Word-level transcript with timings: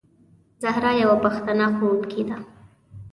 زهرا 0.61 0.91
یوه 1.03 1.17
پښتنه 1.23 1.65
ښوونکې 1.75 2.21
ده. 2.29 2.37